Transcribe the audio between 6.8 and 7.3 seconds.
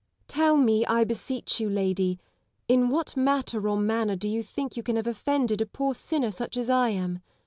am.